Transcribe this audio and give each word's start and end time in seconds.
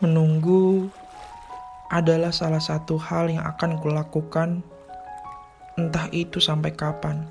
Menunggu 0.00 0.88
adalah 1.92 2.32
salah 2.32 2.56
satu 2.56 2.96
hal 2.96 3.28
yang 3.28 3.44
akan 3.44 3.76
kulakukan, 3.84 4.64
entah 5.76 6.08
itu 6.08 6.40
sampai 6.40 6.72
kapan. 6.72 7.28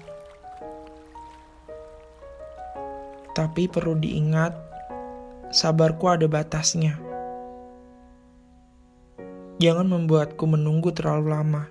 Tapi 3.34 3.66
perlu 3.66 3.98
diingat, 3.98 4.54
sabarku 5.50 6.14
ada 6.14 6.30
batasnya. 6.30 6.94
Jangan 9.58 9.90
membuatku 9.90 10.46
menunggu 10.46 10.94
terlalu 10.94 11.26
lama. 11.26 11.66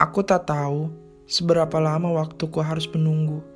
Aku 0.00 0.24
tak 0.24 0.48
tahu 0.48 0.88
seberapa 1.28 1.76
lama 1.76 2.08
waktuku 2.24 2.56
harus 2.64 2.88
menunggu. 2.88 3.51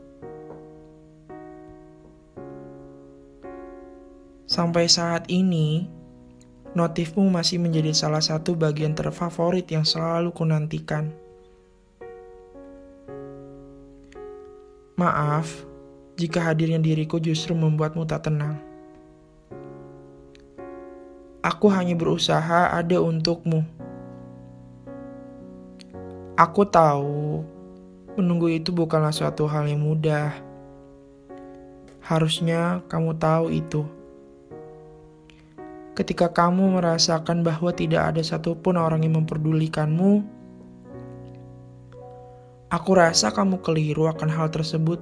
Sampai 4.57 4.89
saat 4.89 5.29
ini, 5.29 5.85
notifmu 6.73 7.29
masih 7.29 7.61
menjadi 7.61 7.93
salah 7.93 8.25
satu 8.25 8.57
bagian 8.57 8.97
terfavorit 8.97 9.69
yang 9.69 9.85
selalu 9.85 10.33
kunantikan. 10.33 11.13
Maaf 14.97 15.61
jika 16.17 16.41
hadirnya 16.41 16.81
diriku 16.81 17.21
justru 17.21 17.53
membuatmu 17.53 18.09
tak 18.09 18.33
tenang. 18.33 18.57
Aku 21.45 21.69
hanya 21.69 21.93
berusaha 21.93 22.73
ada 22.73 22.97
untukmu. 22.97 23.61
Aku 26.33 26.65
tahu 26.65 27.45
menunggu 28.17 28.49
itu 28.49 28.73
bukanlah 28.73 29.13
suatu 29.13 29.45
hal 29.45 29.69
yang 29.69 29.85
mudah. 29.85 30.33
Harusnya 32.01 32.81
kamu 32.89 33.21
tahu 33.21 33.53
itu. 33.53 33.85
Ketika 35.97 36.29
kamu 36.29 36.77
merasakan 36.77 37.41
bahwa 37.41 37.73
tidak 37.73 38.13
ada 38.13 38.21
satupun 38.21 38.77
orang 38.77 39.09
yang 39.09 39.17
memperdulikanmu, 39.17 40.21
aku 42.69 42.91
rasa 42.93 43.33
kamu 43.33 43.65
keliru 43.65 44.05
akan 44.05 44.29
hal 44.29 44.53
tersebut. 44.53 45.01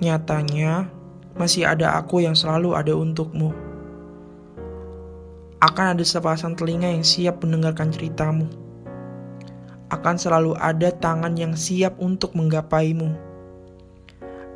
Nyatanya, 0.00 0.88
masih 1.36 1.68
ada 1.68 2.00
aku 2.00 2.24
yang 2.24 2.32
selalu 2.32 2.72
ada 2.72 2.96
untukmu. 2.96 3.52
Akan 5.60 5.92
ada 5.92 6.04
sepasang 6.08 6.56
telinga 6.56 6.88
yang 6.88 7.04
siap 7.04 7.44
mendengarkan 7.44 7.92
ceritamu. 7.92 8.48
Akan 9.92 10.16
selalu 10.16 10.56
ada 10.56 10.88
tangan 10.96 11.36
yang 11.36 11.52
siap 11.52 11.92
untuk 12.00 12.32
menggapaimu. 12.32 13.12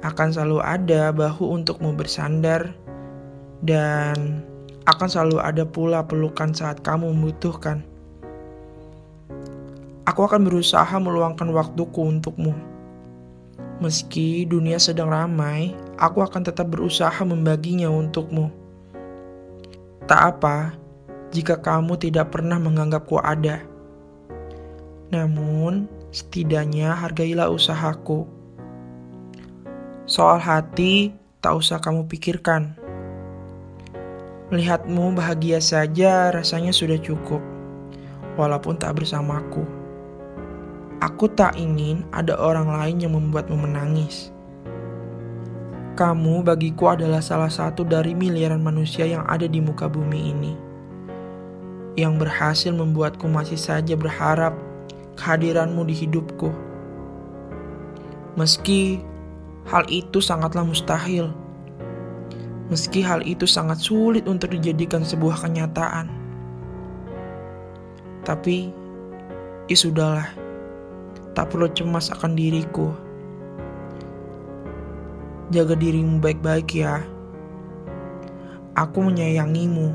Akan 0.01 0.33
selalu 0.33 0.65
ada 0.65 1.13
bahu 1.13 1.53
untukmu 1.53 1.93
bersandar 1.93 2.73
dan 3.63 4.43
akan 4.91 5.09
selalu 5.09 5.39
ada 5.39 5.63
pula 5.63 6.03
pelukan 6.03 6.51
saat 6.51 6.83
kamu 6.83 7.15
membutuhkan. 7.15 7.87
Aku 10.03 10.27
akan 10.27 10.43
berusaha 10.43 10.91
meluangkan 10.99 11.47
waktuku 11.55 12.03
untukmu. 12.03 12.51
Meski 13.79 14.43
dunia 14.47 14.83
sedang 14.83 15.11
ramai, 15.11 15.79
aku 15.95 16.27
akan 16.27 16.43
tetap 16.43 16.75
berusaha 16.75 17.23
membaginya 17.23 17.87
untukmu. 17.87 18.51
Tak 20.11 20.21
apa 20.39 20.75
jika 21.31 21.63
kamu 21.63 21.95
tidak 22.03 22.35
pernah 22.35 22.59
menganggapku 22.59 23.23
ada. 23.23 23.63
Namun, 25.15 25.87
setidaknya 26.11 26.99
hargailah 26.99 27.47
usahaku. 27.47 28.27
Soal 30.03 30.43
hati, 30.43 31.15
tak 31.39 31.63
usah 31.63 31.79
kamu 31.79 32.11
pikirkan. 32.11 32.82
Melihatmu 34.53 35.17
bahagia 35.17 35.65
saja 35.65 36.29
rasanya 36.29 36.77
sudah 36.77 37.01
cukup, 37.01 37.41
walaupun 38.37 38.77
tak 38.77 39.01
bersamaku. 39.01 39.65
Aku 41.01 41.25
tak 41.33 41.57
ingin 41.57 42.05
ada 42.13 42.37
orang 42.37 42.69
lain 42.69 43.01
yang 43.01 43.17
membuatmu 43.17 43.57
menangis. 43.57 44.29
Kamu 45.97 46.45
bagiku 46.45 46.93
adalah 46.93 47.25
salah 47.25 47.49
satu 47.49 47.81
dari 47.81 48.13
miliaran 48.13 48.61
manusia 48.61 49.09
yang 49.09 49.25
ada 49.25 49.49
di 49.49 49.57
muka 49.57 49.89
bumi 49.89 50.21
ini. 50.37 50.53
Yang 51.97 52.21
berhasil 52.21 52.77
membuatku 52.77 53.25
masih 53.33 53.57
saja 53.57 53.97
berharap 53.97 54.53
kehadiranmu 55.17 55.81
di 55.89 55.97
hidupku. 55.97 56.53
Meski 58.37 59.01
hal 59.65 59.89
itu 59.89 60.21
sangatlah 60.21 60.61
mustahil 60.61 61.33
meski 62.73 63.05
hal 63.05 63.21
itu 63.29 63.45
sangat 63.45 63.85
sulit 63.85 64.25
untuk 64.25 64.57
dijadikan 64.57 65.05
sebuah 65.05 65.45
kenyataan. 65.45 66.09
Tapi, 68.25 68.73
ya 69.69 69.77
sudahlah, 69.77 70.25
tak 71.37 71.53
perlu 71.53 71.69
cemas 71.77 72.09
akan 72.09 72.33
diriku. 72.33 72.97
Jaga 75.53 75.77
dirimu 75.77 76.17
baik-baik 76.17 76.73
ya. 76.73 77.05
Aku 78.73 79.05
menyayangimu, 79.05 79.93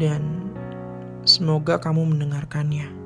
dan 0.00 0.48
semoga 1.28 1.76
kamu 1.76 2.16
mendengarkannya. 2.16 3.01